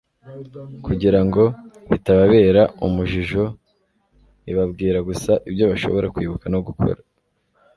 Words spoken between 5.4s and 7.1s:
ibyo bashobora kwibuka no gukora.